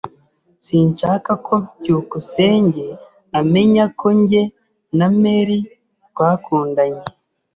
Sinshaka 0.65 1.31
ko 1.45 1.55
byukusenge 1.79 2.85
amenya 3.39 3.85
ko 3.99 4.07
njye 4.19 4.43
na 4.97 5.07
Mary 5.21 5.57
twakundanye. 6.09 7.03